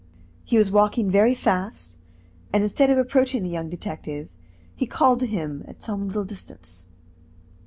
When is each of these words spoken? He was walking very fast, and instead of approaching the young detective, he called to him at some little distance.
He 0.43 0.57
was 0.57 0.71
walking 0.71 1.11
very 1.11 1.35
fast, 1.35 1.95
and 2.51 2.63
instead 2.63 2.89
of 2.89 2.97
approaching 2.97 3.43
the 3.43 3.51
young 3.51 3.69
detective, 3.69 4.29
he 4.75 4.87
called 4.87 5.19
to 5.19 5.27
him 5.27 5.63
at 5.67 5.83
some 5.83 6.07
little 6.07 6.25
distance. 6.25 6.87